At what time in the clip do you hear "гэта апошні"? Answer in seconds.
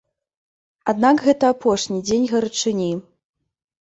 1.27-1.99